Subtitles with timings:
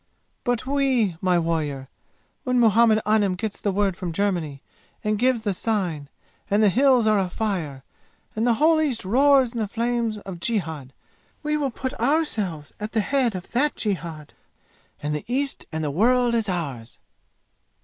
[0.43, 1.87] "But we, my warrior,
[2.43, 4.63] when Muhammad Anim gets the word from Germany
[5.03, 6.09] and gives the sign,
[6.49, 7.83] and the 'Hills' are afire,
[8.35, 10.93] and the whole East roars in the flame of the jihad
[11.43, 14.33] we will put ourselves at the head of that jihad,
[15.03, 16.97] and the East and the world is ours!"